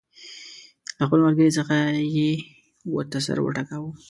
[0.97, 1.75] له خپل ملګري څخه
[2.15, 2.29] یې
[2.95, 3.91] ورته سر وټکاوه.